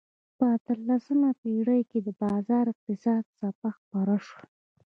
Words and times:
په 0.37 0.45
اتلسمه 0.55 1.29
پېړۍ 1.41 1.81
کې 1.89 1.99
د 2.03 2.09
بازار 2.23 2.65
اقتصاد 2.73 3.23
څپه 3.37 3.69
خپره 3.77 4.15
شوه. 4.27 4.43